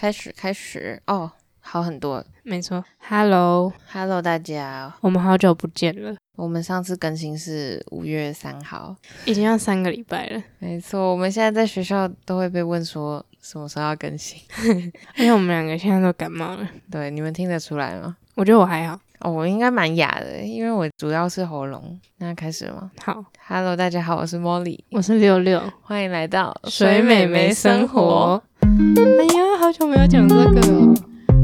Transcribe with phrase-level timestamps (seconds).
[0.00, 1.30] 开始，开始哦，
[1.60, 2.82] 好很多，没错。
[3.06, 6.16] Hello，Hello，大家，我们好久不见了。
[6.36, 10.42] 我们上次更新是五月三号，已经要三个礼拜了。
[10.58, 14.40] 没错，我们现在在学校都会被问说什么时候要更新，
[15.20, 16.66] 因为我们两个现在都感冒了。
[16.90, 18.16] 对，你们听得出来吗？
[18.36, 18.98] 我觉得我还好。
[19.18, 22.00] 哦，我应该蛮哑的，因为我主要是喉咙。
[22.16, 22.90] 那开始了吗？
[23.04, 28.42] 好，Hello，大家好，我是 Molly，我是六六，欢迎来到水美眉生活。
[28.62, 30.94] 哎呀，好久没有讲这个了。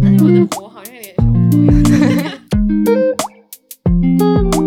[0.02, 1.22] 哎，我的火好像有点小
[4.50, 4.66] 火。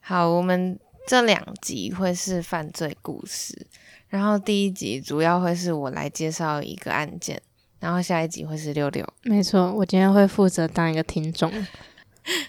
[0.00, 3.66] 好，我们这两集会是犯罪故事，
[4.08, 7.40] 然后第一集主要会是我来介绍一个案件。
[7.80, 11.50] 然后下一集会是六六，没错，我今天会负责当一个听众。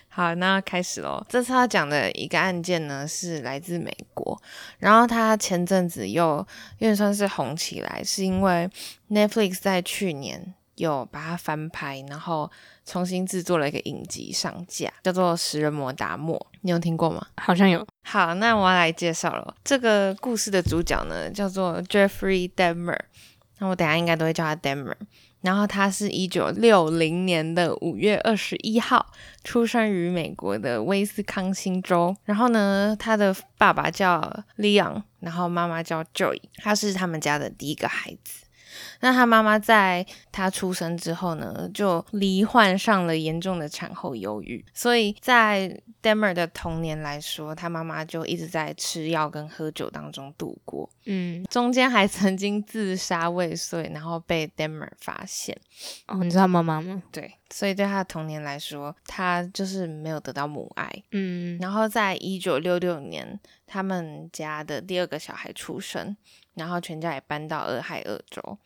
[0.10, 1.26] 好，那开始喽。
[1.30, 3.96] 这次要讲的一个案件呢，是来自美
[4.30, 4.42] 国，
[4.78, 6.38] 然后他前阵子又
[6.78, 8.70] 有点算是红起来，是因为
[9.10, 12.50] Netflix 在去年有把它翻拍，然后
[12.86, 17.26] 重新制作了一个影集上架，叫做《食人魔达莫》，你有听过吗？
[17.38, 17.86] 好像有。
[18.04, 19.56] 好，那我要来介绍了。
[19.64, 23.00] 这个故事的主角呢，叫做 Jeffrey Dahmer。
[23.60, 24.96] 那我等下应该都会叫他 Dahmer，
[25.42, 29.06] 然后他是一九六零年的五月二十一号
[29.44, 38.46] 出生于美国的威斯康星州，然后呢，他的爸爸叫 Leon，然后妈妈叫 Joy，他是他们家的第一个孩子。
[39.02, 50.90] 那他妈妈在他出生之后呢，就罹患上了严重的产后忧郁，所以在 Dahmer 的童年来说，他妈妈就一直在吃药跟喝酒当中度过。
[51.06, 55.58] 嗯，中间还曾经自杀未遂，然后被 Dahmer 发现。
[56.08, 57.02] 哦，你知道妈妈吗？
[57.12, 60.92] 对，所以对他的童年来说，他就是没有得到母爱。
[61.12, 66.16] 嗯，然后在一九六六年，他们家的第二个小孩出生，
[66.56, 68.58] 然后全家也搬到俄亥俄州。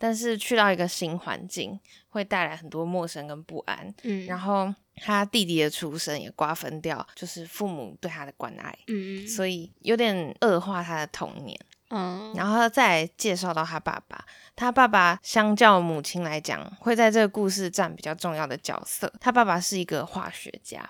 [0.00, 3.94] 但是去到一个新环境，会带来很多陌生跟不安。
[4.02, 8.76] 嗯，然后他弟弟的出生也瓜分掉，就是父母对他的关爱。
[8.86, 11.60] 嗯，所以有点恶化他的童年。
[11.90, 14.24] 嗯，然后再介绍到他爸爸，
[14.56, 19.12] 他爸爸相较母亲来讲，会在这个故事占比较重要的角色。
[19.20, 20.88] 他爸爸是一个化学家。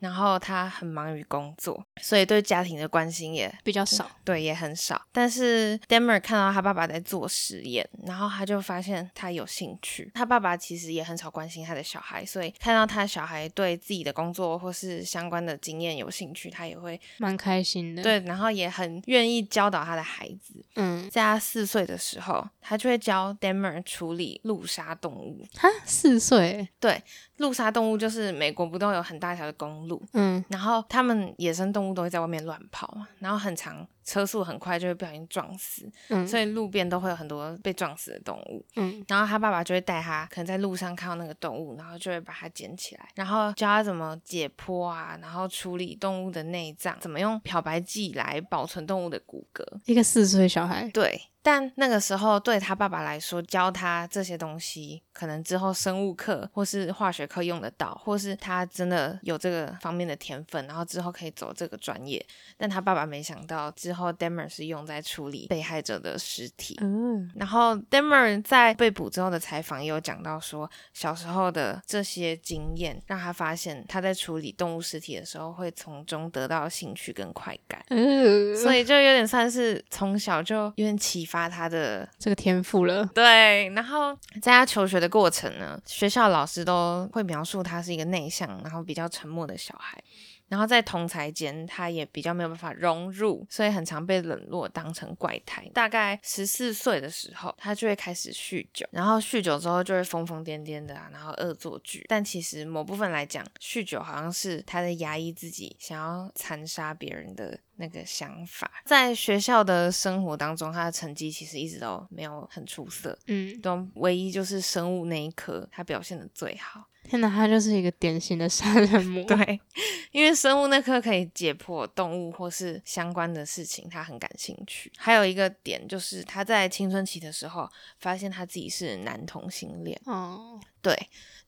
[0.00, 5.00] 然后他很忙于工作，所以对家庭的关心也比较少，对，也很少。
[5.12, 10.10] 但是 Dahmer 看到他爸爸在做实验，然后他就发现他有兴趣。
[10.14, 18.02] 他爸爸其实也很少关心他的小孩，所以看到他小孩对自己的工作或是相关的经验有兴趣，他也会蛮开心的。
[18.02, 20.64] 对，然后也很愿意教导他的孩子。
[20.76, 25.46] 嗯，在他四岁的时候，他就会教 Dahmer 处理路杀动物。
[25.56, 26.68] 哈，四岁？
[26.80, 27.02] 对。
[27.36, 33.86] 路杀动物就是美国不都有很大条的公路，嗯，然后他们野生动物都会在外面乱跑嘛，然后很长。
[34.10, 49.64] 车速很快就会不小心撞死，嗯，所以路边都会有很多被撞死的动物，嗯，然后他爸爸就会带他，可能在路上看到那个动物，然后就会把它捡起来，然后教他怎么解剖啊，然后处理动物的内脏，怎么用漂白剂来保存动物的骨骼。
[49.84, 62.24] 一个四岁小孩，对，但那个时候对他爸爸来说，教他这些东西，可能之后生物课或是化学课用得到，或是他真的有这个方面的天分，然后之后可以走这个专业。
[62.58, 63.99] 但他爸爸没想到之后。
[64.00, 66.78] 然后 Dahmer 是用在处理被害者的尸体。
[66.80, 77.84] 嗯，然后 Dahmer 在被捕之后的采访也有讲到说，小时候的这些经验让他发现他在处理动物尸体的时候会从中得到兴趣跟快感。
[77.90, 83.04] 嗯，所以就有点算是从小就有点启发他的这个天赋了。
[83.14, 90.02] 对，然后在他求学的过程呢，学校老师都会描述他是一个内向，然后比较沉默的小孩。
[90.50, 95.64] 然后在同才间，他也比较没有办法融入，所以很常被冷落，当成怪胎。
[95.72, 102.04] 大概十四岁的时候，他就会开始酗酒，然后酗酒之后就会疯疯癫癫的啊，然后恶作剧。
[102.08, 108.68] 但其实某部分来讲，酗酒好像是他在压抑自己想要残杀别人的那个想法。
[108.84, 116.88] 在学校的生活当中，他的成绩其实一直都没有很出色，嗯，都唯一就是生物那一科，他表现的最好。
[117.10, 119.24] 天哪，他就是一个典型的杀人魔。
[119.24, 119.60] 对，
[120.12, 124.92] 因为生物那科可以解剖动物或是相关的事情，他很感兴趣。
[124.96, 127.68] 还有一个点就是他在青春期的时候
[127.98, 130.00] 发现他自己是男同性恋。
[130.04, 130.96] 哦，对。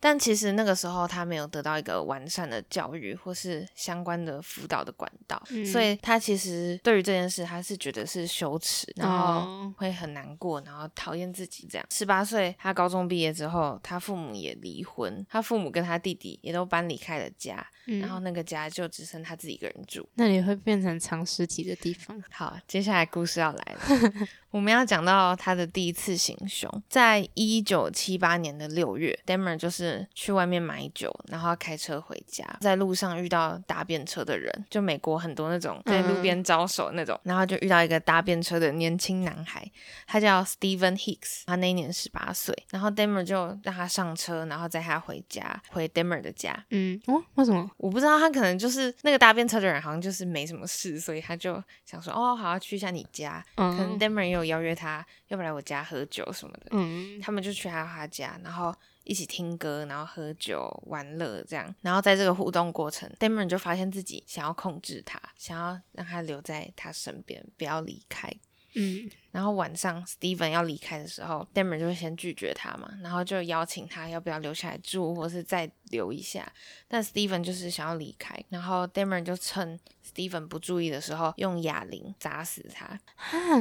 [0.03, 11.87] 但其实那个时候他没有得到一个完善的教育或是相关的辅导的管道，嗯、所以他其实对于这件事他是觉得是羞耻，然后会很难过，然后讨厌自己这样。
[11.89, 22.21] 十八岁他高中毕业之后，他父母也离婚，他父母跟他弟弟也都搬离开了家，嗯、然后那个家就只剩他自己一个人住，那里会变成藏尸体的地方。
[22.33, 24.29] 好，接下来故事要来了。
[24.51, 39.69] 我们要讲到他的第一次行凶，在一九七八年的六月，Dahmer 就是去外面买酒，然后开车回家，在路上遇到搭便车的人，就美国很多那种在路边招手那种，嗯、然后就遇到一个搭便车的年轻男孩，
[40.07, 46.65] 他叫 Steven Hicks，他那一年十八岁，然后 Dahmer 就让他上车，然后载他回家，回 Dahmer 的家。
[46.71, 47.69] 嗯，哦，为什么？
[47.79, 54.43] 我不知道，他可能就是那个搭便车的人，好像就是没什么事，所以他就想说，哦，好，要去一下你家，嗯、可能 Dahmer 也有。
[54.53, 58.75] 邀约他要不来我家喝酒什么的，嗯，他们就去他他家，然后
[59.05, 68.33] 一起听歌，然后喝酒玩乐这样，然后在这个互动过程，Damon 就发现自己想要控制他，想要让他留在他身边，不要离开。
[68.75, 76.51] 嗯，然后晚上 Steven 要离开的时候，Dahmer 就会先拒绝他嘛，然后就邀请他要不要留下来住，或是再留一下。
[76.89, 82.99] 但 Steven 就是想要离开，然后 Dahmer 就趁 Steven 不注意的时候，用哑铃砸死他。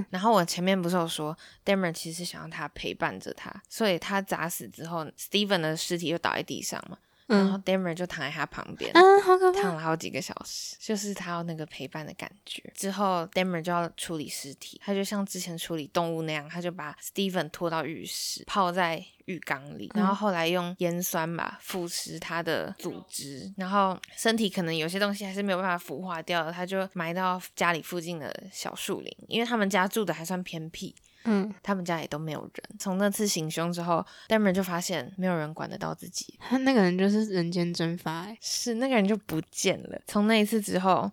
[0.09, 6.97] 然后我前面不是有说 Dahmer 其实想要他陪伴着他，所以他砸死之后，Steven 的尸体就倒在地上嘛。
[7.27, 12.61] 然后 Dahmer 就躺在他旁边，嗯，好可怕，躺了好几个小时，就是他要那个陪伴的感觉。
[12.75, 30.95] 之后 Dahmer 就要处理尸体，他就像之前处理动物那样，他就把 Steven 拖到浴室，泡在浴缸里，然后后来用盐酸吧腐蚀它的组织，然后身体可能有些东西还是没有办法腐化掉的，他就埋到家里附近的小树林，因为他们家住的还算偏僻。
[31.23, 32.77] 嗯，他们家也都没有人。
[32.79, 36.33] 从那次行凶之后，Dahmer 就发现没有人管得到自己。
[36.39, 40.01] 他 那个人就是人间蒸发，是那个人就不见了。
[40.07, 41.11] 从那一次之后，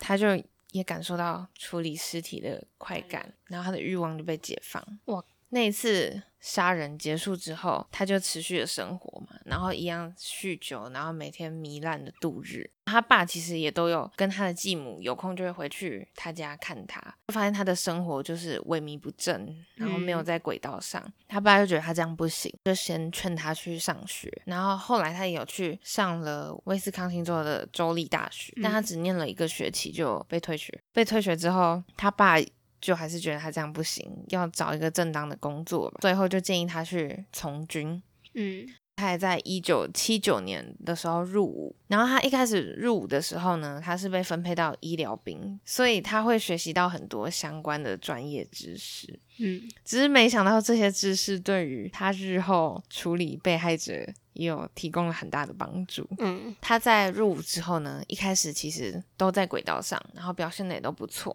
[0.00, 0.26] 他就
[0.72, 4.84] 也感受到处理尸体的快感，然后他的欲望就被解放。
[5.04, 6.20] 哇，那一次。
[6.44, 12.70] 杀人结束之后，他就持续的生活嘛，然后一样酗酒，然后每天糜烂的度日。
[12.84, 21.02] 他爸其实也都有跟他的继母有空就会回去他家看他，就发现他的生活就是萎靡不振，然后没有在轨道上。
[21.02, 24.30] 嗯、他爸就觉得他这样不行，就先劝他去上学。
[24.44, 30.78] 然后后来他也有去上了威斯康星州的州立大学，但他只念了一个学期就被退学。
[30.92, 32.36] 被退学之后，他爸。
[32.84, 35.96] 就还是觉得他这样不行，要找一个正当的工作吧。
[36.02, 38.02] 最后就建议他去从军。
[38.34, 41.74] 嗯，他也在一九七九年的时候入伍。
[41.88, 49.18] 然后他一开始入伍的时候呢，他是被分配到医疗兵，所以他会学习到很多相关的专业知识。
[49.38, 56.08] 嗯，只是没想到这些知识对于他日后处理被害者也有提供了很大的帮助。
[56.18, 61.34] 嗯，他在入伍之后呢，一开始其实都在轨道上，然后表现的也都不错，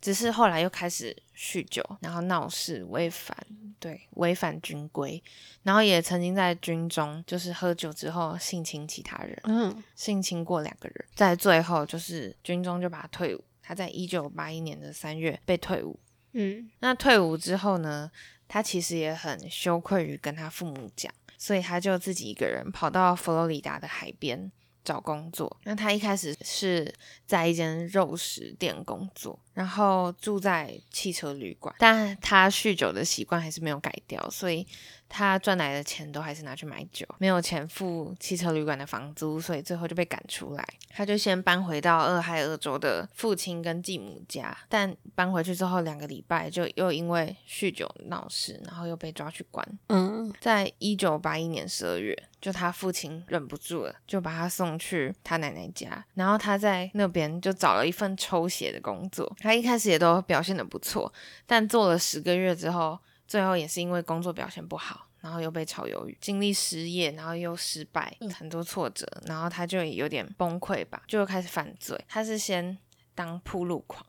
[0.00, 3.36] 只是后来又开始酗酒，然后闹事违反，
[3.78, 5.22] 对，违反军规，
[5.62, 15.98] 然后也曾经在军中就是喝酒之后性侵其他人，嗯，性侵过两个人，在最后就是军中就把他退伍，他在一九八一年的三月被退伍。
[16.38, 18.10] 嗯，那退伍之后呢，
[18.46, 24.50] 他其实也很羞愧于跟他父母讲，所以他就自己一个人跑到佛罗里达的海边
[24.84, 25.56] 找工作。
[25.64, 26.94] 那他一开始是
[27.26, 34.66] 在一间肉食店工作，然后住在汽车旅馆，但他酗酒的习惯还是没有改掉，所以。
[35.08, 40.66] 他赚来的钱都还是拿去买酒，没有钱付汽车旅馆的房租，所以最后就被赶出来。
[40.90, 49.66] 他就先搬回到俄亥俄州的父亲跟继母家，但搬回去之后两个礼拜就又因为酗酒闹事，然后又被抓去关。
[49.88, 59.30] 嗯，在一九八一年十二月，就他父亲忍不住了，就把他送去他奶奶家，然后他在那边就找了一份抽血的工作。
[59.40, 61.12] 他一开始也都表现的不错，
[61.46, 62.98] 但做了十个月之后。
[63.26, 72.00] 最后也是因为工作表现不好，然后又被炒鱿鱼，经历失业，然后又失败，很多挫折，然后他就有点崩溃吧，就开始犯罪。
[72.08, 72.78] 他是先
[73.14, 74.04] 当铺路狂，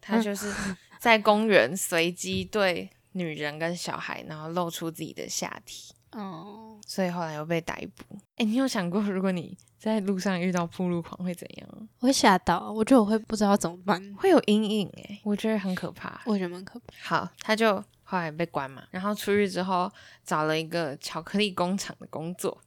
[0.00, 0.52] 他就是
[0.98, 5.92] 在公园随机对女人跟小孩，然后露出自己的下体。
[6.12, 8.18] 哦，所以后来又被逮捕。
[8.36, 11.68] 哎，你有想过如果你在路上遇到铺路狂会怎样？
[12.00, 14.90] 我会吓到，我觉得我会不知道怎么办，会有阴影。
[14.96, 17.16] 哎，我觉得很可怕，我觉得蛮可怕。
[17.16, 17.82] 好，他就。
[18.10, 19.88] 后来被关嘛，然后出狱之后
[20.24, 22.60] 找了一个巧克力工厂的工作，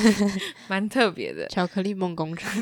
[0.68, 1.48] 蛮特别的。
[1.48, 2.52] 巧克力梦工厂。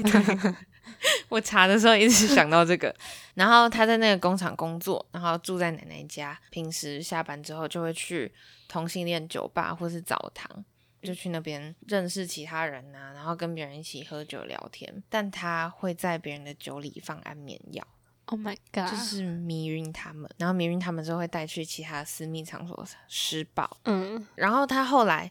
[1.29, 2.95] 我查的时候一直想到这个。
[3.35, 8.33] 然后他在那个工厂工作，然后住在奶奶家，平时下班之后就会去
[8.69, 10.65] 同性恋酒吧或是澡堂，
[11.03, 15.03] 就去那边认识其他人呐、啊，然后跟别人一起喝酒聊天。
[15.09, 17.85] 但他会在别人的酒里放安眠药
[18.33, 23.79] ，Oh my god，就是迷晕他们，然后迷晕他们之后会带去其他私密场所施暴。
[23.85, 25.31] 嗯，然后他后来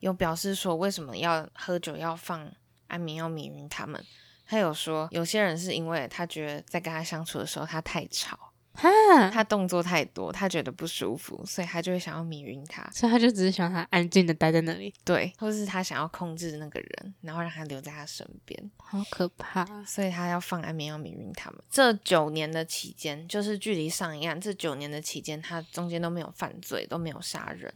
[0.00, 2.48] 有表示说，为什么要喝酒要放
[2.88, 4.04] 安眠药迷晕他们？
[4.46, 8.45] 他有说，有些人是因为他觉得在跟他相处的时候他太吵。
[8.76, 21.60] 哈，他动作太多，他觉得不舒服，所以他就会想要迷晕他，所以他就只是想他安静的待在那里，对，或是他想要控制那个人，然后让他留在他身边，好可怕，所以他要放安眠药迷晕他们。
[21.70, 27.72] 这九年的期间，就是距离上一案这九年的期间，他中间都没有犯罪，都没有杀人。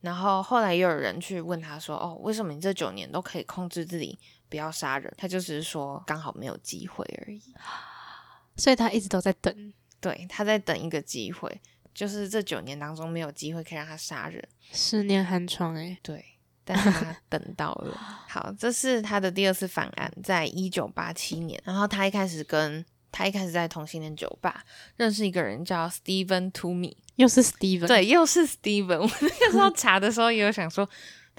[0.00, 4.16] 然后后来又有人去问他说：“哦，为什么你这九年都可以控制自己
[4.48, 7.42] 不要杀人？”他就只是说刚好没有机会而已，
[8.56, 9.74] 所以他一直都在等。
[10.00, 11.60] 对，他在等一个机会，
[11.94, 16.24] 就是这九年当中没有机会可以让他杀人，十年寒窗诶，对，
[16.64, 17.96] 但是他等到了。
[18.28, 21.60] 好，这是他的第二次犯案，在一九八七年。
[21.64, 24.62] 然后他一开始跟他一开始在同性恋酒吧
[24.96, 29.00] 认识一个人叫 Steven Toomey，又是 Steven，对，又是 Steven。
[29.00, 30.88] 我那个时候查的时候也有想说。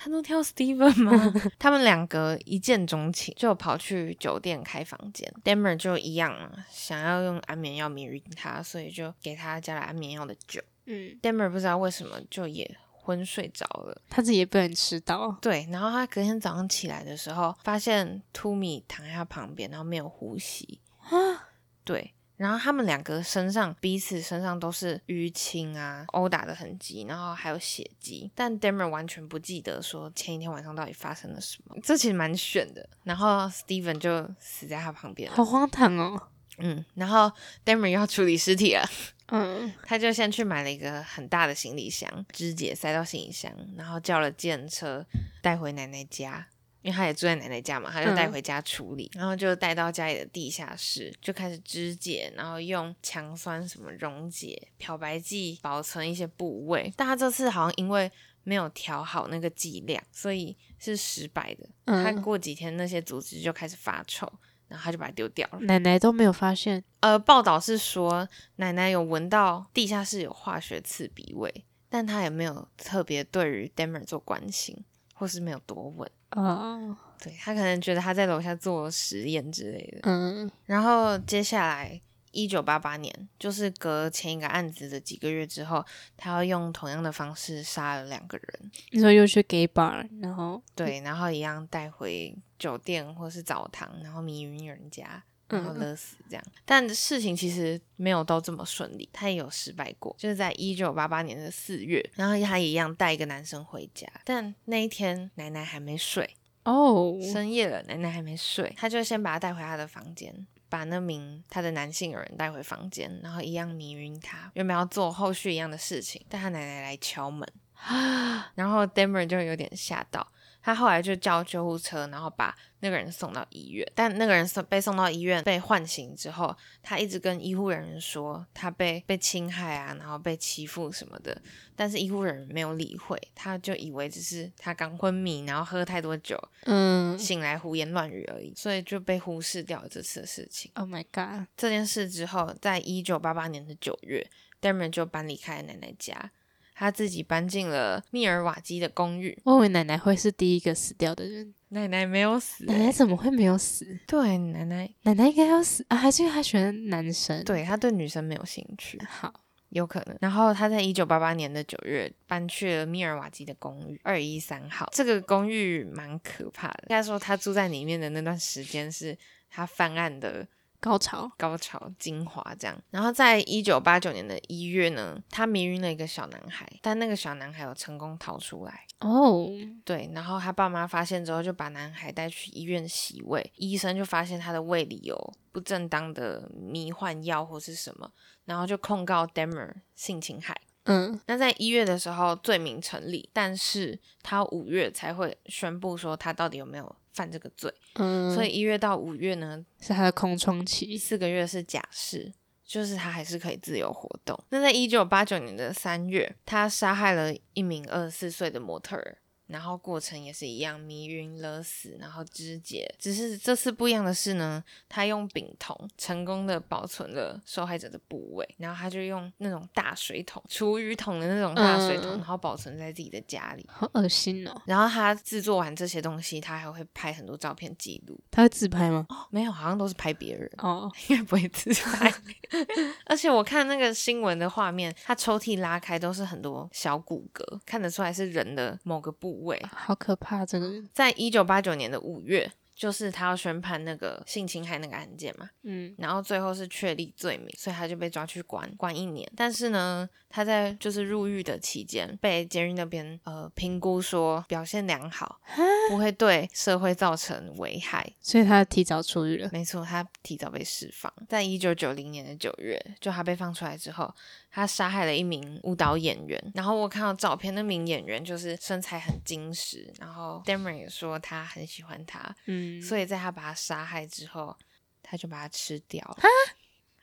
[0.01, 1.33] 他都挑 Steven 吗？
[1.59, 5.29] 他们两个一见钟情，就跑去酒店开房间。
[5.43, 6.33] Dahmer 就一样，
[6.69, 10.61] 想要用安眠药迷晕他，所以就给他加了安眠药的酒。
[10.85, 15.37] 嗯，Dahmer 不知道为什么就也昏睡着了，他自己也不能吃到。
[15.41, 20.79] 对，然后他隔天早上起来的时候，发现 Toomey 躺在他旁边，然后没有呼吸。
[20.99, 21.49] 啊，
[21.83, 22.13] 对。
[22.39, 32.87] 然后他们两个身上彼此身上都是淤青啊、殴打的痕迹，然后还有血迹，但 Dahmer 完全不记得说前一天晚上到底发生了什么，这其实蛮悬的。
[33.03, 36.29] 然后 Steven 就死在他旁边，好荒唐哦。
[36.59, 37.29] 嗯，然后
[37.65, 38.89] Dahmer 又要处理尸体了，
[39.27, 45.05] 嗯，他就先去买了一个很大的行李箱，肢解塞到行李箱，然后叫了计程车
[45.41, 46.47] 带回奶奶家。
[46.81, 56.93] 因为他也住在奶奶家嘛，他就带回家处理，嗯、然后就带到家里的地下室，就开始肢解，然后用强酸什么溶解、漂白剂保存一些部位。
[56.95, 58.09] 但他这次好像因为
[58.43, 61.69] 没有调好那个剂量，所以是失败的。
[61.85, 64.31] 嗯、他过几天那些组织就开始发臭，
[64.67, 65.59] 然后他就把它丢掉了。
[65.61, 66.83] 奶奶都没有发现。
[67.01, 74.85] 呃，报道是说奶奶有闻到地下室有化学刺鼻味，但她也没有特别对于 Dahmer 做关心。
[75.19, 76.97] 或是没有多问哦，oh.
[77.21, 79.99] 对，他可能觉得他在楼下做实验之类的。
[80.03, 81.99] 嗯，然后接下来
[82.31, 85.85] 一九八八年，就是隔前一个案子的几个月之后，
[86.15, 88.71] 他要用同样的方式杀了两个人。
[88.91, 95.21] 你说又去 gay bar，然后对，然后一样带回酒店或是澡堂，然后迷晕人家。
[95.49, 100.15] 然后勒死这样，嗯、但事情其实没有都这么顺利，他也有失败过。
[100.17, 117.47] 就是在一九八八年的四月，然后他也一样带一个男生回家，但那一天奶奶还没睡哦，深夜了，奶奶还没睡，他就先把他带回他的房间，把那名他的男性友人带回房间，然后一样迷晕他，原本要做后续一样的事情，但他奶奶来敲门，
[118.53, 120.27] 然后 Dahmer 就有点吓到。
[120.69, 123.91] 他后来就叫救护车，然后把那个人送到医院。
[123.95, 131.35] 但那个人送被送到医院被唤醒之后，他一直跟医护人员说他被被侵害啊，然后被欺负什么的。
[131.75, 140.69] 但是医护人员没有理会，他就以为只是他刚昏迷，然后喝太多酒，嗯，醒来胡言乱语而已，所以就被忽视掉了这次的事情。
[140.75, 141.47] Oh my god！
[141.57, 144.29] 这件事之后，在一九八八年的九月
[144.61, 146.29] ，Dahmer 就搬离开了奶奶家。
[146.79, 149.37] 他自己搬进了密尔瓦基的公寓。
[149.43, 151.53] 我以为奶奶会是第一个死掉的人。
[151.71, 152.65] 奶奶没有死。
[152.67, 153.85] 欸，奶奶怎么会没有死？
[154.07, 157.43] 对，奶奶，奶奶应该要死啊，还是因为他喜欢男生？
[157.43, 158.97] 对，他对女生没有兴趣。
[159.09, 160.17] 好，有可能。
[160.21, 164.89] 然后他在一九八八年的九月搬去了密尔瓦基的公寓二一三号。
[164.93, 169.17] 这个公寓蛮可怕的，应该说他住在里面的那段时间是
[169.49, 170.47] 他犯案的。
[170.79, 172.77] 高潮，高潮，精华这样。
[172.89, 178.85] 然后在一九八九年的一月呢，他迷晕了一个小男孩，但那个小男孩有成功逃出来。
[178.99, 179.49] 哦，oh.
[179.85, 180.09] 对。
[180.13, 188.11] 然后他爸妈发现之后，就把男孩带去医院洗胃，医生就发现他的胃里有不正当的迷幻药或是什么，
[188.45, 190.59] 然后就控告 Dahmer 性侵害。
[190.89, 196.95] 嗯，那在一月的时候罪名成立，但是他五月才会宣布说他到底有没有。
[197.11, 202.31] 犯这个罪，嗯，所以一月到五月呢是他的空窗期，四个月是假释，
[202.63, 204.41] 就是他还是可以自由活动。
[204.51, 209.17] 那在一九八九年的三月，他杀害了一名二十四岁的模特儿，
[209.49, 212.93] 然后过程也是一样，迷晕、勒死，然后肢解。
[212.97, 223.65] 只是这次不一样的是呢，他用丙酮成功的保存了受害者的部位，然后他就用那种大水桶、厨余桶的那种大水桶，嗯、然后保存在自己的家里。
[223.67, 224.61] 好恶心哦！
[224.65, 228.19] 然后他制作完这些东西，他还会拍很多照片记录。
[228.29, 229.05] 他会自拍吗？
[229.09, 230.49] 哦，没有，好像都是拍别人。
[230.57, 232.13] 哦，应该不会自拍。
[233.05, 239.63] 而且我看那个新闻的画面，他抽屉拉开都是很多小骨骼，看得出来是人的某个部位。
[239.71, 240.45] 好可怕！
[240.45, 242.51] 这个在一九八九年的五月。
[242.79, 249.29] 就是他要宣判那个性侵害那个案件嘛，嗯，然后最后是确立罪名，所以他就被抓去关关一年。
[249.35, 255.41] 但是呢，他在就是入狱的期间，被监狱那边呃评估说表现良好，
[255.89, 259.49] 不会对社会造成危害，所以他提早出狱了。
[259.51, 261.13] 没错，他提早被释放。
[261.27, 264.15] 在一九九零年的九月，就他被放出来之后。
[264.51, 274.57] 他杀害了一名舞蹈演员，然后我看到照片，那名演员就是身材很精实，然后 Dahmer 也说他很喜欢他，嗯，所以在他把他杀害之后，
[275.01, 276.27] 他就把他吃掉，哈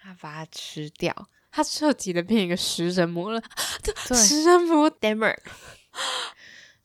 [0.00, 3.42] 他把他吃掉，他彻底的变一个食人魔了，
[4.08, 5.36] 对，食人魔 Dahmer，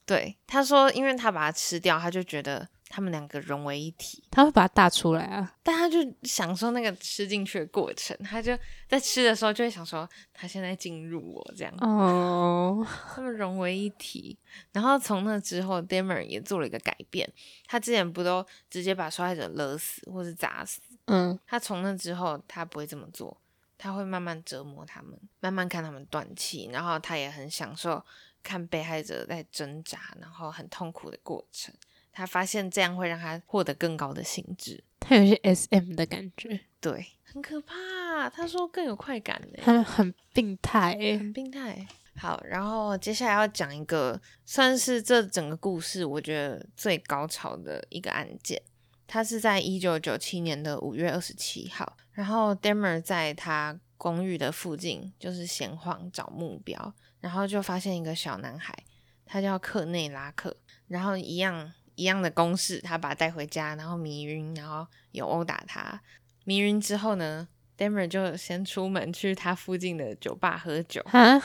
[0.05, 2.69] 对，他说，因为他把他吃掉，他就觉得。
[2.93, 8.51] 他们两个融为一体，他会把它打出来啊，但他就享受那个吃进去的过程，他就
[8.89, 14.37] 在吃的时候就会想说，他现在进入我这样哦，他们融为一体。
[14.73, 17.31] 然后从那之后，Dahmer 也做了一个改变，
[17.65, 20.81] 他之前不都直接把受害者勒死或是砸死？
[21.05, 23.35] 嗯，他从那之后他不会这么做，
[23.77, 28.03] 他会慢慢折磨他们，慢慢看他们断气，然后他也很享受
[28.43, 31.73] 看被害者在挣扎，然后很痛苦的过程。
[32.11, 38.29] 他发现这样会让他获得更高的兴致，他有些 SM 的感觉，对，很可怕。
[38.29, 41.87] 他说更有快感呢，他很病态，很病态。
[42.17, 48.61] 好，然后接下来要讲一个算是这整个故事我觉得最高潮的一个案件。
[49.07, 58.77] 他是在一九九七年的五月二十七号，然后 Dahmer 在他公寓的附近就是闲晃找目标，然后就发现一个小男孩，
[59.25, 61.73] 他叫克内拉克，然后一样。
[61.95, 66.01] 一样的公式，他把他带回家，然后迷晕，然后有殴打他。
[66.43, 71.01] 迷晕之后呢，Dahmer 就先出门去他附近的酒吧喝酒。
[71.05, 71.41] 啊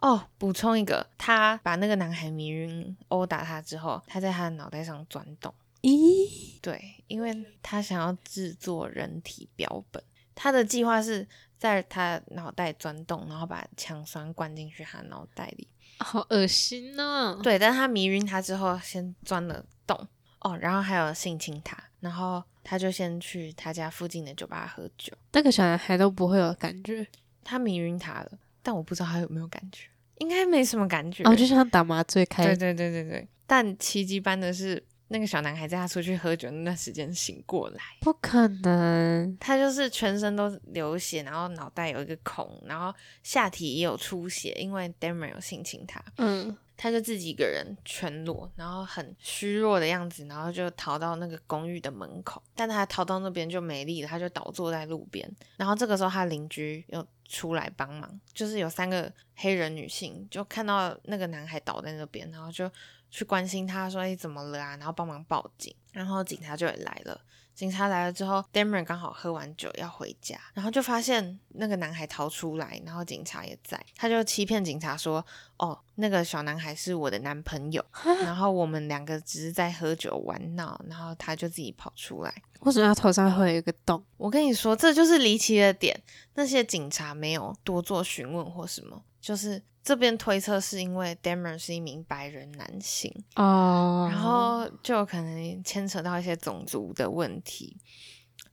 [0.00, 5.52] 哦，补充一个，他把那个男孩迷晕、殴打他之后，他在他的脑袋上钻洞。
[5.80, 6.60] 咦？
[6.60, 10.02] 对，因为他想要制作人体标本。
[10.34, 11.26] 他的计划是
[11.56, 15.66] 在他脑袋钻洞，然后把强酸灌进去他脑袋里。
[15.98, 17.40] 好恶心呢、哦。
[17.42, 19.64] 对，但是他迷晕他之后，先钻了。
[19.86, 19.96] 洞
[20.40, 25.12] 哦，然后还有性侵他，然后他就先去他家附近的酒吧喝酒。
[25.32, 27.06] 那个小男孩都不会有感觉，
[27.44, 28.32] 他迷晕他了，
[28.64, 29.86] 但我不知道他有没有感觉，
[30.18, 31.22] 应该没什么感觉。
[31.22, 32.44] 哦，就像打麻醉开。
[32.44, 37.80] 对对对对对，但奇迹般的是，那个小男孩在他出去喝酒那段时间醒过来。
[38.00, 46.02] 不可能，他就是全身都流血，然后脑袋有一个孔，然后下体也有出血，因为 Dahmer 有性侵他。
[46.18, 46.56] 嗯。
[46.76, 52.42] 他就自己一个人全裸，然后很虚弱的样子，然后就逃到那个公寓的门口。
[52.54, 55.30] 但他逃到那边就没力了，他就倒坐在路边。
[55.56, 62.70] 然后这个时候，他邻居又出来帮忙，就是有三个黑人女性就看到那个男孩倒在那边，然后就
[63.10, 67.20] 去关心他说：“哎，怎么了啊？”然后帮忙报警，然后警察就也来了。
[67.56, 75.24] 警察来了之后，Dahmer 刚好喝完酒要回家，然后就发现那个男孩逃出来，然后警察也在，他就欺骗警察说
[75.56, 77.82] ：“哦，那个小男孩是我的男朋友，
[78.22, 82.42] 然后我们两个只是在喝酒玩闹，然后他就自己跑出来。
[82.60, 84.04] 为什么他头上会有一个洞？
[84.18, 85.98] 我跟你说，这就是离奇的点。
[86.34, 97.76] 那些警察没有多做询问或什么，就是。”这边推测是因为 Dahmer 是一名白人男性哦，然后就可能牵扯到一些种族的问题，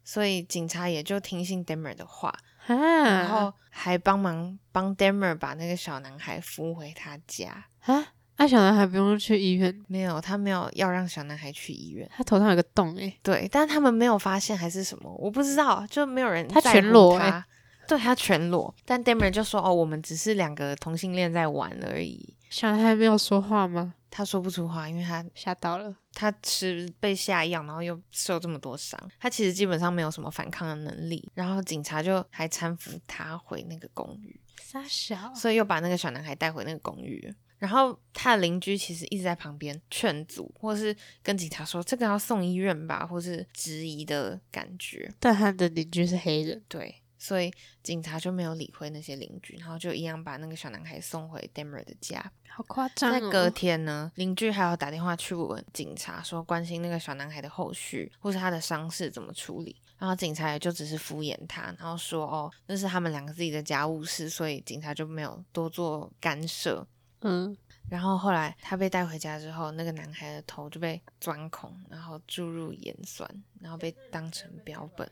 [0.03, 8.13] 所以警察也就听信 Dahmer 的话，哈然后还帮忙帮 Dahmer 把那个小男孩扶回他家啊。
[8.37, 9.75] 那小男孩不用去医院？
[9.87, 12.07] 没有，他没有要让小男孩去医院。
[12.15, 16.61] 他头上有个洞诶，对，但他们没有发现还是什么，我不知道，就没有人他。
[16.61, 17.43] 全裸诶。
[17.87, 23.95] 对，他全裸，但 Dahmer 就说：“哦，我们只是两个同性恋在玩而已。”小男孩没有说话吗？
[24.09, 25.95] 他说不出话，因为他吓到了。
[26.13, 31.27] 他吃被下药，然后又受这么多伤，他其实基本上没有什么反抗的能力。
[31.33, 37.33] 然后警察就还搀扶他回那个公寓，杀小，所以又把那个小男孩带回那个公寓。
[37.57, 45.11] 然后他的邻居其实一直在旁边劝阻，或是跟警察说这个要送医院吧，或是质疑的感觉。
[45.19, 47.01] 但他的邻居是黑人，对。
[47.23, 47.49] 所以
[47.81, 52.21] 警察就没有理会那些邻居，然后就一样把那个小男孩送回 Dahmer 的家。
[52.49, 53.13] 好夸张哦！
[53.13, 59.73] 在隔天呢，邻居还要打电话去问警察，说关心那个小男孩的后续，或是他的伤势怎么处理。
[59.97, 66.85] 然后警察也就只是敷衍他，然后说哦，那是他们两个自己的家务事，所以警察就没有多做干涉。
[67.21, 67.55] 嗯。
[67.89, 73.29] 然后后来他被带回家之后，那个男孩的头就被钻孔，然后注入盐酸，
[73.61, 75.09] 然后被当成标本。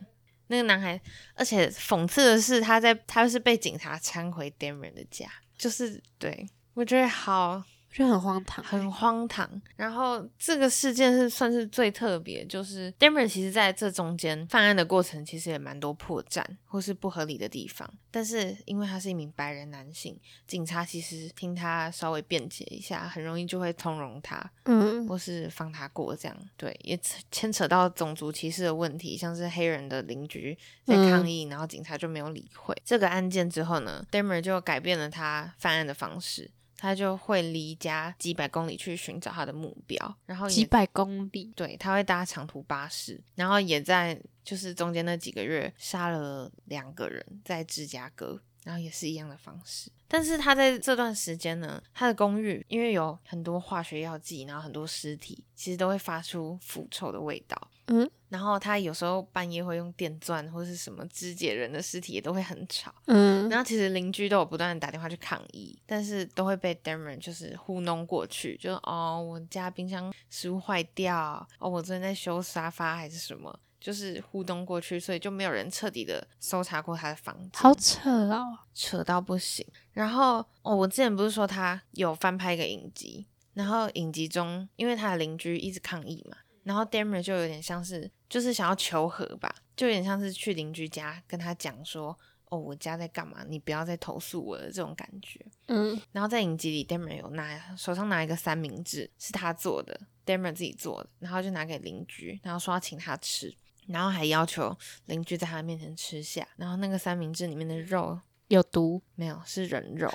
[0.51, 0.99] 那个男孩，
[1.33, 5.25] 而且讽刺的是，他在他是被警察搀回 Damon 的家，
[5.57, 7.63] 就是对，我觉得好。
[7.91, 9.61] 就很荒唐，很荒唐。
[9.75, 17.87] 然后这个事件是算是最特别，就是 Dahmer 其实在这中间犯案的过程，其实也蛮多破绽或是不合理的地方。
[18.09, 26.37] 但是因为他是一名白人男性，警察其实听他稍微辩解一下，很容易就会通融他，嗯，或是放他过这样。
[26.55, 26.97] 对，也
[27.29, 36.49] 牵扯到种族歧视的问题，像是黑人的邻居在抗议，嗯、然后警察就没有理会这个案件之后呢，Dahmer 就改变了他犯案的方式。
[36.81, 49.91] 他就会离家几百公里去寻找他的目标，然后几百公里，对，他会搭长途巴士，然后也在就是中间那几个月杀了两个人，在芝加哥，然后也是一样的方式。
[50.07, 57.57] 但是他在这段时间呢，他的公寓因为有很多化学药剂，然后很多尸体，其实都会发出腐臭的味道。
[57.87, 62.93] 嗯，然后他有时候半夜会用电钻或是什么肢解人的尸体，也都会很吵。
[63.05, 77.49] 嗯，然后其实邻居都有不断的打电话去抗议，但是都会被 Dahmer 就是糊弄过去，就哦，我家冰箱食物坏掉，哦，我昨天在修沙发还是什么，就是互动过去，所以就没有人彻底的搜查过他的房子。
[77.55, 79.67] 好扯哦，扯到不行。
[79.91, 86.37] 然后哦，我之前不是说他有翻拍一个影集，然后影集中因为他的邻居一直抗议嘛。
[86.63, 92.15] 然后 Dahmer 就有点像是，就是想要求和吧，就有点像是去邻居家跟他讲说，
[92.49, 95.43] 哦，我家在干嘛，你不要再投诉我了这种感觉。
[95.69, 95.99] 嗯。
[96.11, 103.51] 然后在影集里，Dahmer 有拿手上拿一个三明治，是他做的，Dahmer 自己做的，然后就拿给邻居，然后说要请他吃，
[103.91, 104.75] 然后还要求
[105.05, 108.19] 邻居在他面前吃下，然后那个三明治里面的肉。
[108.47, 109.01] 有毒？
[109.15, 110.11] 没有，是人肉。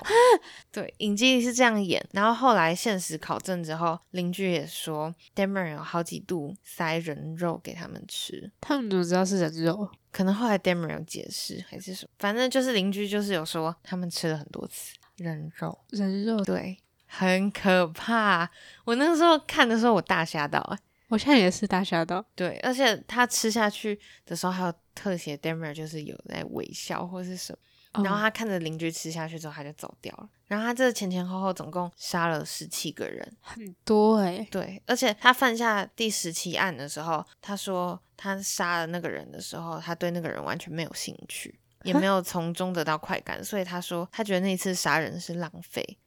[0.71, 2.07] 对，影集里是这样演。
[2.11, 8.51] 然后后来现实考证之后，邻居也说，Dahmer 有好几度塞人肉给他们吃。
[8.61, 9.89] 他们怎么知道是人肉？
[10.11, 12.11] 可能后来 Dahmer 有解释，还是什么？
[12.19, 15.75] 反正就是邻居就是有说，他们吃了很多次人肉。
[15.89, 18.47] 人肉，对，很可怕。
[18.85, 20.77] 我那个时候看的时候，我大吓到。
[21.09, 22.23] 我现在也是大吓到。
[22.35, 27.59] 对，而且他吃下去的时候，还有特写 Dahmer 就是有在微笑或是什么。
[28.03, 30.29] 然后他看着邻居吃下去之后，他就走掉了。
[30.45, 34.47] 然后他这前前后后总共杀了十七个人，很多哎、欸。
[34.51, 45.97] 对，而且他犯下第十七案的时候，他说他杀了那个人的时候，他对那个人完全没有兴趣，也没有从中得到快感，所以他说他觉得那一次杀人是浪费，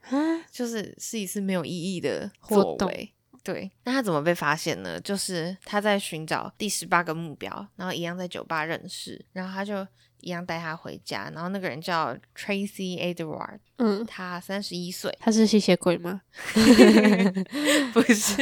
[0.53, 3.13] 就是是一次没有意义的作为。
[3.43, 5.01] 对，那他怎么被发现呢？
[5.01, 9.87] 就是他在寻找第十八个目标，然后一样在酒吧认识，然后他就。
[10.23, 16.21] 一样带他回家，然后那个人叫 Tracy Edward，嗯，他三十一岁，他是吸血鬼吗？
[17.95, 18.37] 不是，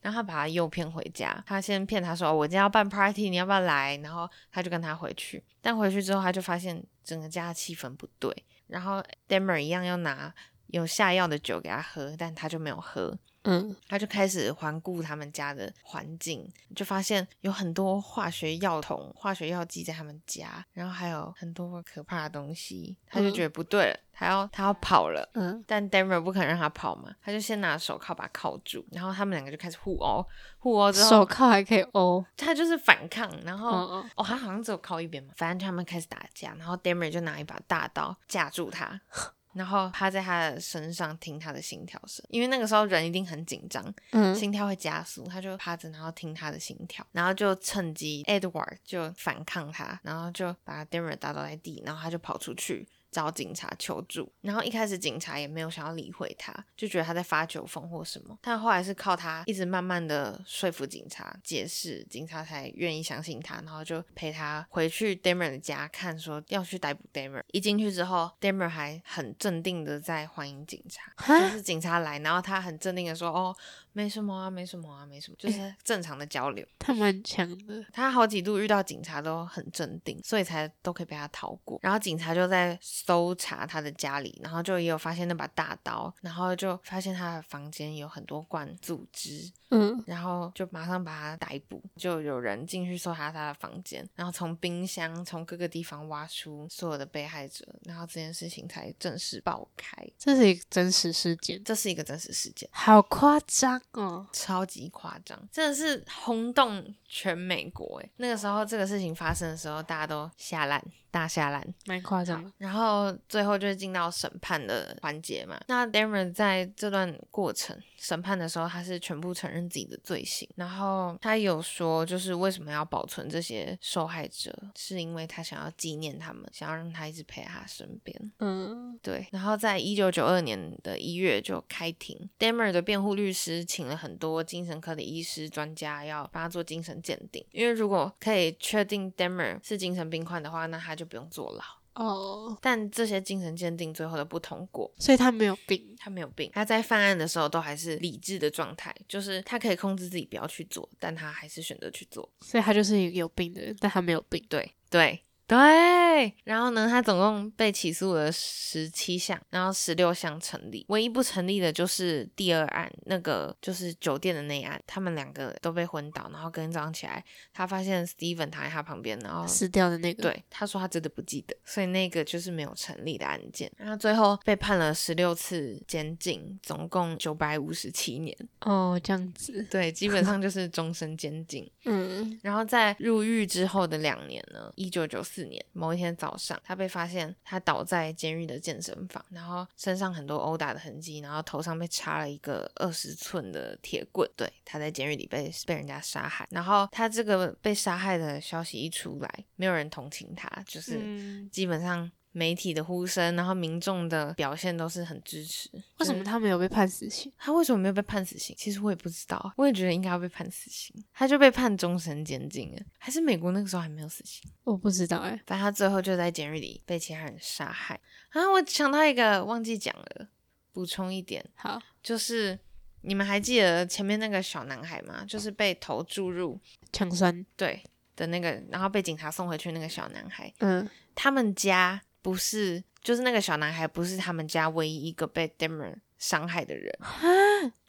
[0.00, 3.96] 然后他把他诱骗回家，他先骗他说我今天要办 party，你要不要来？
[3.98, 8.34] 然后他就跟他回去，但回去之后他就发现整个家的气氛不对，
[8.66, 10.34] 然后 Dahmer 一样要拿
[10.66, 13.16] 有下药的酒给他喝，但他就没有喝。
[13.44, 25.26] 嗯，他就开始环顾他们家的环境，就发现有很多化学药桶、化学药剂在他们家，然后还有很多可怕的东西，他就觉得不对了，他要他要跑了。
[25.34, 30.22] 嗯，但 Dahmer 不肯让他跑嘛，他就先拿手铐把他铐住，然后他们两个就开始互殴，
[30.58, 39.00] 互殴之后手铐还可以殴，他就是反抗，然后哦，哦，他好像只有靠一边嘛，反正他们开始打架，然后 Dahmer 就拿一把大刀架住他。
[39.52, 52.88] 然后趴在他的身上听他的心跳声，因为那个时候人一定很紧张，嗯，心跳会加速，他就趴着，然后听他的心跳，然后就趁机 Edward 就反抗他，然后就把 Dahmer 打倒在地，然后他就跑出去。
[53.10, 58.38] 找警察求助，然后一开始警察也没有想要理会他，就觉得他在发酒疯或什么。
[58.40, 67.42] 但后来是靠他一直慢慢的说服警察解释，警察才愿意相信他，然后就陪他回去 Dahmer 的家看，说要去逮捕 Dahmer。
[67.52, 73.56] 一进去之后，Dahmer 还很镇定的在欢迎警察，就是警察来，然后他很镇定的说：“哦，
[73.92, 76.66] 没什么啊，没什么啊，没什么，就是正常的交流。
[76.78, 81.78] 他蛮强的，他好几度遇到警察都很镇定，所以才都可以被他逃过。
[81.82, 91.82] 然后警察就在搜查他的家里，然后就也有发现那把大刀，然后就发现他的房间有很多罐组织，嗯，然后就马上把他逮捕。
[91.96, 99.96] 就有人进去搜查他的房间，然后从冰箱、从各个地方挖出所有的被害者，然后这件事情才正式爆开。
[100.18, 108.10] 这是一个真实事件，这是一个真实事件，好夸张嗯，超级夸张，真的是轰动全美国诶。
[108.16, 110.82] 那个时候这个事情发生的时候，大家都吓烂。
[111.10, 112.52] 大下来，蛮夸张的。
[112.58, 115.60] 然后最后就是进到审判的环节嘛。
[115.68, 120.48] 那 Dahmer 在这段过程审判的时候，他是全部承认自己的罪行。
[120.56, 128.32] 然后他有说，就是为什么要保存这些受害者，是因为他想要纪念他们，想要让他一直陪在他身边。
[128.38, 129.26] 嗯，对。
[129.32, 137.44] 然后在一九九二年的一月就开庭，Dahmer 的辩护律师请了很多精神科的医师专家，要帮他做精神鉴定。
[137.50, 141.64] 因为如果可以确定 Dahmer 是精神病患的话，那他就不用坐牢。
[141.94, 155.20] 哦，但这些精神鉴定最后都不通过，所以他没有病，他没有病，他在犯案的时候都还是理智的状态，就是他可以控制自己不要去做，但他还是选择去做，所以他就是一个有病的人，但他没有病，对对。
[155.50, 178.36] 对，然后呢，他总共被起诉了十七项，然后十六项成立，唯一不成立的就是第二案，那个就是酒店的那案，他们两个都被昏倒，然后跟天早上起来，他发现 Steven 躺在他旁边，然后死掉的那个，对，他说他真的不记得，所以那个就是没有成立的案件，然后最后被判了十六次监禁，总共九百五十七年。
[178.60, 181.68] 哦，这样子，对，基本上就是终身监禁。
[181.86, 185.39] 嗯，然后在入狱之后的两年呢，一九九四。
[185.40, 194.30] 四年某一天早上，他被发现他倒在监狱的健身房，然后身上很多殴打的痕迹，然后头上被插了一个二十寸的铁棍。
[194.36, 196.46] 对，他在监狱里被被人家杀害。
[196.50, 202.10] 然后他这个被杀害的消息一出来，没有人同情他，就是基本上。
[202.32, 205.68] 媒体的呼声，然后民众的表现都是很支持。
[205.98, 207.32] 为什么他没有被判死刑？
[207.36, 208.54] 他为什么没有被判死刑？
[208.56, 210.94] 其实我也不知道，我也觉得应该要被判死刑。
[211.12, 214.48] 他就被判终身监禁了，还是美国那个时候还没有死刑？
[214.62, 215.30] 我不知道哎。
[215.44, 218.00] 反正他最后就在监狱里被其他人杀害。
[218.30, 220.28] 啊，我想到一个忘记讲了，
[220.72, 221.44] 补充一点。
[221.56, 222.56] 好，就是
[223.00, 225.24] 你们还记得前面那个小男孩吗？
[225.26, 226.60] 就是被头注入
[226.92, 227.82] 强酸对
[228.14, 230.54] 的那个，然后被警察送回去那个小男孩。
[230.58, 232.00] 嗯，他们家。
[232.22, 236.92] 不是，就是那个小男孩，不是他们家唯一一个被 Dahmer 伤害的人。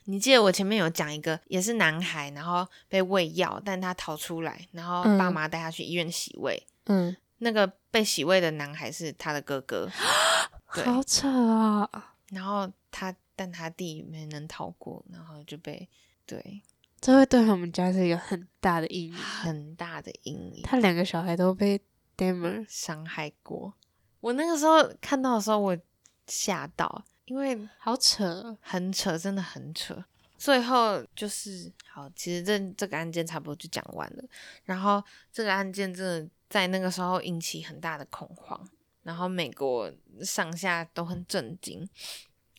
[0.05, 6.61] 你记得我前面有讲一个，也是男孩，然后被喂药，但他逃出来，然后爸妈带他去医院洗胃。
[6.85, 9.87] 嗯，那个被洗胃的男孩是他的哥哥。
[10.73, 12.15] 对，好扯啊！
[12.29, 15.87] 然后他，但他弟没能逃过，然后就被
[16.25, 16.61] 对，
[16.99, 20.61] 这会对他们家是一个很大的阴影，很大的阴影。
[20.63, 21.79] 他两个小孩都被
[22.17, 23.73] Dahmer 伤害过。
[24.21, 25.77] 我那个时候看到的时候，我
[26.27, 30.01] 吓到，因为好扯，很扯，真的很扯。
[30.37, 34.23] 最后就是好，其实这这个案件差不多就讲完了。
[34.63, 38.67] 然后这个案件真的在那个时候引起很大的恐慌，
[39.03, 41.87] 然后美国上下都很震惊。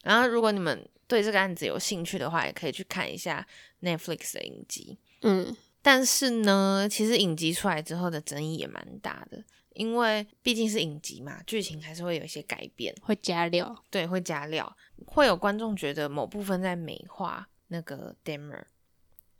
[0.02, 3.44] 然后如果你们对这个案子有兴趣的话，也可以去看一下
[3.80, 4.98] Netflix 的影集。
[5.22, 9.42] 嗯，但是呢，其实影集出来之后的争议也蛮大的。
[9.74, 18.64] 因为毕竟是影集嘛，剧情还是会有一些改变，会加料，对，会加料，会有观众觉得某部分在美化那个 Dahmer，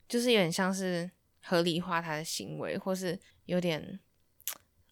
[0.08, 1.10] 就是有点像是
[1.42, 4.00] 合理化他的行为，或是有点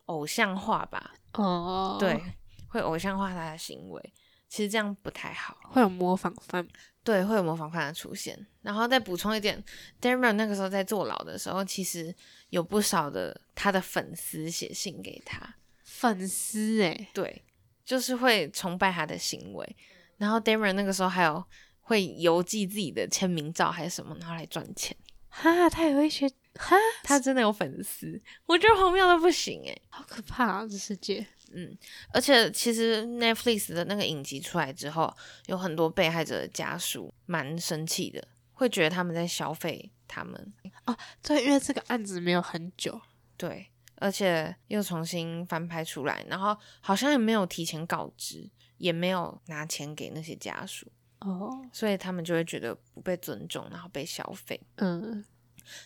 [0.07, 1.15] 偶像化吧。
[1.35, 2.21] 哦，对，
[2.69, 4.13] 会偶像化他的行为，
[4.51, 6.67] 其实这样不太好，会有模仿犯。
[7.03, 8.47] 对，会有模仿犯的出现。
[8.61, 9.63] 然后再补充一点
[10.03, 12.15] ，Dahmer 那个时候在坐牢的时候，其实
[12.51, 15.55] 有不少的他的粉丝写信给他。
[15.83, 17.43] 粉丝哎，对，
[17.85, 19.77] 就是会崇拜他的行为。
[20.19, 21.43] 然后 Dahmer 那个时候还有
[21.81, 24.95] 会邮寄自己的签名照还是什么，然后来赚钱。
[25.29, 31.27] 哈，他有一些哈，他真的有粉丝，我觉得荒谬的不行哎，好可怕啊，这世界。
[31.53, 31.77] 嗯，
[32.13, 35.13] 而且其实 Netflix 的那个影集出来之后，
[35.47, 40.53] 有很多被害者的家属蛮生气的，会觉得他们在消费他们。
[40.87, 43.01] 哦，对，因为这个案子没有很久，
[43.37, 50.87] 对，而且又重新翻拍出来，然后好像也没有提前告知，也没有拿钱给那些家属，
[51.19, 54.61] 哦，所以他们就会觉得不被尊重，然后被消费。
[54.77, 55.25] 嗯，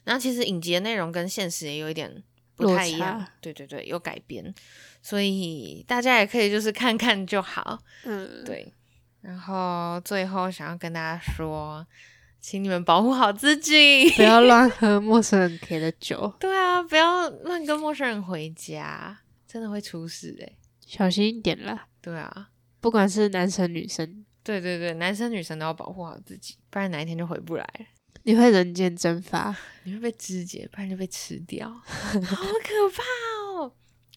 [0.05, 2.23] 然后其实影集的内容跟现实也有一点。
[2.57, 4.55] 不太一样，对对对，有改编，
[5.03, 8.73] 所以大家也可以就是看看就好，嗯， 对。
[9.21, 11.87] 然后最后想要跟大家说，
[12.41, 16.31] 请你们保护好自己，不要乱喝陌生人给的酒。
[16.39, 21.87] 对啊，不要乱跟陌生人回家，真的会出事哎、欸，小心一点啦。
[22.03, 22.51] 对啊，
[22.83, 27.87] 不管是男生女生，对对对，男生女生都要保护好自己，不然哪一天就回不来了。
[28.25, 33.03] 你会人间蒸发，你会被肢解，不然就被吃掉， 好可怕
[33.53, 33.73] 哦！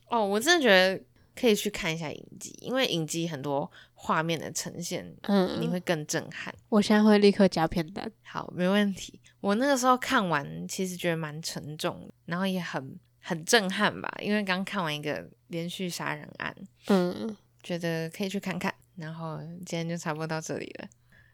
[0.09, 1.01] 哦，我真的觉得
[1.35, 6.53] 可以去看一下影集，因为影集很多画面的呈现，嗯，你会更震撼。
[6.69, 8.09] 我现在会立刻加片单。
[8.23, 9.19] 好，没问题。
[9.41, 16.55] 我那个时候看完，其实觉得蛮沉重的，然后也很很震撼吧，因为刚看完一个连续杀人案，
[16.87, 18.73] 嗯，觉得可以去看看。
[18.95, 20.87] 然后今天就差不多到这里了。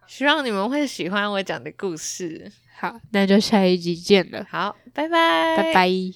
[0.07, 2.51] 希望你们会喜欢我讲的故事。
[2.79, 4.45] 好，那就下一集见了。
[4.49, 6.13] 好，拜拜，拜拜。